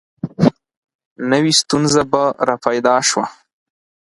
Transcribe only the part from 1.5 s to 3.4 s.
ستونزه به را پیدا شوه.